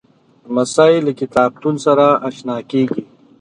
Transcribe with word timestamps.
لمسی 0.47 0.93
له 1.05 1.11
کتابتون 1.19 1.75
سره 1.85 2.05
اشنا 2.27 2.57
کېږي. 2.71 3.03